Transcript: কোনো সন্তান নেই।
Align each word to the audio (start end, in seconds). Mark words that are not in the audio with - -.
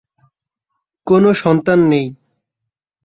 কোনো 1.07 1.29
সন্তান 1.33 1.79
নেই। 1.91 2.07